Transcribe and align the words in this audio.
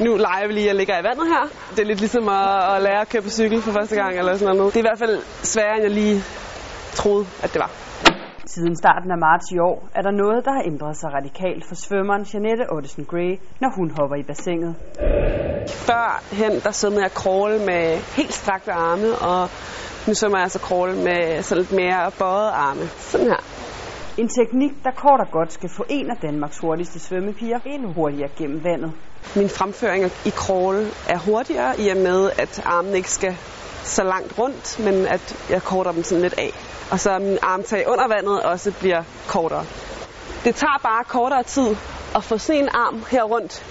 Nu 0.00 0.16
leger 0.16 0.46
vi 0.46 0.52
lige 0.52 0.70
at 0.70 0.76
ligge 0.76 0.92
i 0.92 1.04
vandet 1.04 1.26
her. 1.34 1.44
Det 1.70 1.78
er 1.82 1.86
lidt 1.86 2.00
ligesom 2.00 2.28
at, 2.28 2.76
at 2.76 2.82
lære 2.82 3.00
at 3.00 3.08
køre 3.08 3.22
på 3.22 3.28
cykel 3.28 3.62
for 3.62 3.72
første 3.72 3.96
gang 3.96 4.18
eller 4.18 4.36
sådan 4.36 4.56
noget. 4.56 4.74
Det 4.74 4.80
er 4.80 4.84
i 4.84 4.88
hvert 4.90 4.98
fald 4.98 5.22
sværere, 5.52 5.74
end 5.74 5.82
jeg 5.82 5.90
lige 5.90 6.16
troede, 6.94 7.26
at 7.42 7.50
det 7.52 7.60
var. 7.60 7.70
Siden 8.46 8.76
starten 8.76 9.10
af 9.10 9.18
marts 9.18 9.46
i 9.56 9.58
år 9.58 9.88
er 9.94 10.02
der 10.02 10.10
noget, 10.10 10.44
der 10.44 10.52
har 10.52 10.62
ændret 10.72 10.96
sig 10.96 11.08
radikalt 11.18 11.64
for 11.68 11.74
svømmeren 11.74 12.22
Janette 12.32 12.64
Ottesen 12.72 13.04
Gray, 13.04 13.32
når 13.60 13.70
hun 13.76 13.90
hopper 13.98 14.16
i 14.16 14.22
bassinet. 14.22 14.74
Førhen 15.86 16.60
der 16.64 16.70
svømmede 16.70 17.02
jeg 17.02 17.10
crawl 17.10 17.52
med 17.70 17.84
helt 18.16 18.32
strakte 18.32 18.72
arme, 18.72 19.08
og 19.30 19.40
nu 20.06 20.14
svømmer 20.14 20.38
jeg 20.38 20.42
altså 20.42 20.58
crawl 20.58 20.90
med 21.08 21.42
sådan 21.42 21.58
lidt 21.62 21.72
mere 21.72 22.10
bøjet 22.18 22.50
arme. 22.66 22.84
Sådan 23.10 23.26
her. 23.26 23.42
En 24.18 24.28
teknik, 24.28 24.72
der 24.84 24.90
kort 24.90 25.20
og 25.20 25.30
godt 25.32 25.52
skal 25.52 25.70
få 25.76 25.84
en 25.88 26.10
af 26.10 26.16
Danmarks 26.22 26.58
hurtigste 26.58 26.98
svømmepiger 26.98 27.58
endnu 27.66 27.92
hurtigere 27.92 28.28
gennem 28.38 28.64
vandet. 28.64 28.92
Min 29.36 29.48
fremføring 29.48 30.04
i 30.04 30.30
crawl 30.30 30.76
er 31.08 31.18
hurtigere, 31.18 31.80
i 31.80 31.88
og 31.88 31.96
med 31.96 32.30
at 32.38 32.62
armen 32.66 32.94
ikke 32.94 33.10
skal 33.10 33.36
så 33.84 34.04
langt 34.04 34.38
rundt, 34.38 34.80
men 34.84 34.94
at 35.06 35.46
jeg 35.50 35.62
korter 35.62 35.92
dem 35.92 36.02
sådan 36.02 36.22
lidt 36.22 36.38
af. 36.38 36.50
Og 36.90 37.00
så 37.00 37.18
min 37.18 37.38
armtag 37.42 37.88
under 37.88 38.08
vandet 38.08 38.42
også 38.42 38.72
bliver 38.80 39.02
kortere. 39.28 39.64
Det 40.44 40.54
tager 40.54 40.78
bare 40.82 41.04
kortere 41.04 41.42
tid 41.42 41.76
at 42.16 42.24
få 42.24 42.38
sådan 42.38 42.62
en 42.62 42.68
arm 42.72 43.04
her 43.10 43.22
rundt, 43.22 43.64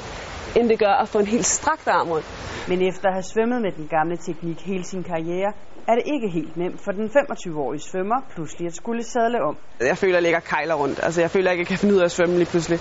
end 0.55 0.69
det 0.69 0.79
gør 0.79 0.95
at 1.03 1.09
få 1.09 1.19
en 1.19 1.27
helt 1.35 1.45
strakt 1.45 1.87
arm 1.87 2.09
rundt. 2.09 2.27
Men 2.69 2.87
efter 2.89 3.07
at 3.07 3.13
have 3.13 3.23
svømmet 3.33 3.61
med 3.61 3.71
den 3.71 3.87
gamle 3.87 4.17
teknik 4.17 4.61
hele 4.61 4.83
sin 4.83 5.03
karriere, 5.03 5.51
er 5.87 5.95
det 5.95 6.03
ikke 6.13 6.29
helt 6.37 6.57
nemt 6.57 6.79
for 6.85 6.91
den 6.91 7.07
25-årige 7.17 7.81
svømmer 7.81 8.19
pludselig 8.33 8.67
at 8.67 8.75
skulle 8.75 9.03
sadle 9.03 9.39
om. 9.49 9.57
Jeg 9.79 9.97
føler, 9.97 10.13
at 10.13 10.19
jeg 10.19 10.23
ligger 10.23 10.39
kejler 10.39 10.75
rundt. 10.75 10.99
Altså, 11.03 11.21
jeg 11.21 11.31
føler 11.31 11.51
ikke, 11.51 11.61
at 11.61 11.65
jeg 11.65 11.71
kan 11.73 11.77
finde 11.77 11.95
ud 11.95 11.99
af 11.99 12.05
at 12.05 12.11
svømme 12.11 12.35
lige 12.35 12.51
pludselig. 12.53 12.79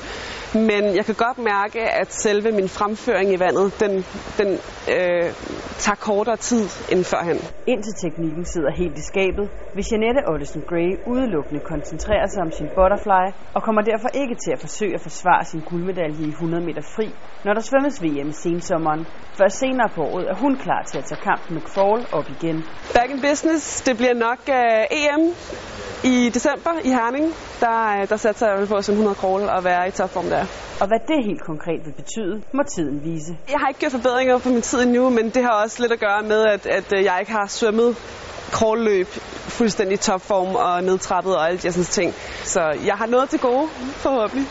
Men 0.71 0.83
jeg 0.99 1.05
kan 1.09 1.15
godt 1.27 1.39
mærke, 1.39 1.81
at 2.01 2.09
selve 2.25 2.53
min 2.53 2.69
fremføring 2.69 3.29
i 3.37 3.39
vandet, 3.45 3.67
den, 3.83 3.93
den 4.41 4.51
øh, 4.95 5.27
tager 5.85 5.99
kortere 6.09 6.37
tid 6.37 6.65
end 6.93 7.05
førhen. 7.13 7.39
Indtil 7.73 7.95
teknikken 8.05 8.45
sidder 8.45 8.73
helt 8.83 8.97
i 8.99 9.05
skabet, 9.11 9.47
vil 9.75 9.85
Janette 9.91 10.23
Ottesen 10.33 10.63
Gray 10.71 10.91
udelukkende 11.13 11.61
koncentrere 11.73 12.27
sig 12.33 12.41
om 12.47 12.53
sin 12.59 12.69
butterfly, 12.77 13.25
og 13.55 13.61
kommer 13.67 13.83
derfor 13.83 14.09
ikke 14.23 14.37
til 14.45 14.51
at 14.57 14.61
forsøge 14.67 14.95
at 14.95 15.03
forsvare 15.09 15.45
sin 15.45 15.61
guldmedalje 15.71 16.25
i 16.27 16.29
100 16.29 16.65
meter 16.69 16.83
fri, 16.97 17.07
når 17.45 17.52
der 17.55 17.61
svømmes 17.61 18.03
VM 18.03 18.29
i 18.29 18.33
sensommeren. 18.33 19.07
Først 19.39 19.59
senere 19.59 19.89
på 19.95 20.03
året 20.03 20.27
er 20.31 20.35
hun 20.35 20.57
klar 20.57 20.83
til 20.91 20.99
at 20.99 21.05
tage 21.05 21.21
kampen 21.21 21.55
med 21.55 21.63
crawl 21.63 22.07
op 22.13 22.29
igen. 22.31 22.65
Back 22.95 23.11
in 23.11 23.21
business, 23.21 23.81
det 23.81 23.97
bliver 23.97 24.15
nok 24.15 24.41
uh, 24.49 24.99
EM 25.01 25.23
i 26.05 26.31
december 26.35 26.71
i 26.85 26.89
Herning. 26.89 27.27
Der, 27.61 28.03
uh, 28.03 28.09
der 28.09 28.17
satser 28.17 28.47
jeg 28.49 28.69
på 28.69 28.83
som 28.83 28.93
100 28.93 29.17
crawl 29.17 29.43
og 29.43 29.65
være 29.65 29.89
i 29.89 29.91
topform 29.91 30.25
der. 30.25 30.45
Og 30.81 30.87
hvad 30.87 31.01
det 31.09 31.25
helt 31.25 31.43
konkret 31.51 31.81
vil 31.87 31.93
betyde, 31.93 32.43
må 32.53 32.63
tiden 32.75 33.05
vise. 33.05 33.37
Jeg 33.53 33.59
har 33.61 33.69
ikke 33.69 33.81
gjort 33.81 33.93
forbedringer 33.93 34.39
på 34.39 34.49
min 34.49 34.63
tid 34.63 34.83
endnu, 34.83 35.11
men 35.11 35.31
det 35.31 35.43
har 35.43 35.63
også 35.65 35.83
lidt 35.83 35.93
at 35.93 36.01
gøre 36.01 36.23
med, 36.23 36.41
at, 36.55 36.67
at 36.67 36.93
øh, 36.97 37.05
jeg 37.05 37.17
ikke 37.21 37.33
har 37.33 37.47
svømmet 37.47 37.97
crawlløb 38.53 39.07
fuldstændig 39.59 40.01
topform 40.01 40.55
og 40.55 40.85
nedtrappet 40.85 41.37
og 41.37 41.49
alle 41.49 41.59
de 41.59 41.71
her 41.71 41.85
ting. 41.85 42.15
Så 42.45 42.61
jeg 42.87 42.95
har 42.95 43.07
noget 43.07 43.31
til 43.31 43.41
gode, 43.41 43.69
forhåbentlig. 44.05 44.47